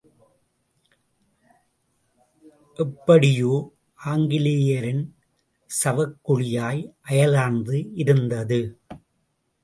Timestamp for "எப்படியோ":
2.79-3.51